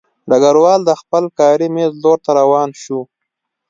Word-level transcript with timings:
ډګروال 0.29 0.81
د 0.85 0.91
خپل 1.01 1.23
کاري 1.39 1.67
مېز 1.75 1.93
لور 2.03 2.17
ته 2.25 2.31
روان 2.39 2.69
شو 2.81 2.99